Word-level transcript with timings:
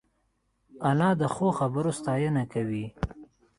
انا 0.89 1.09
د 1.21 1.23
ښو 1.33 1.47
خبرو 1.59 1.91
ستاینه 1.99 2.43
کوي 2.53 2.85